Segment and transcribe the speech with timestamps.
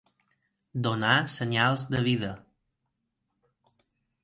[0.87, 2.33] Donar senyals de vida.